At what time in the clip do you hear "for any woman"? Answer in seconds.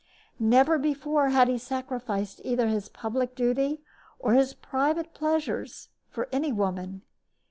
6.09-7.03